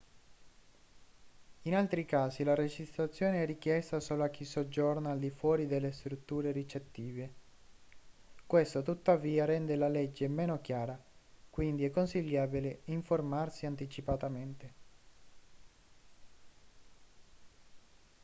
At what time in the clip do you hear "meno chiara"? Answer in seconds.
10.27-10.99